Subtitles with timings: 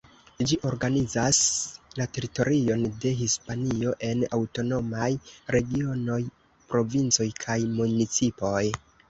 [0.49, 1.41] Ĝi organizas
[1.99, 5.11] la teritorion de Hispanio en aŭtonomaj
[5.57, 6.19] regionoj,
[6.73, 8.65] provincoj kaj municipoj.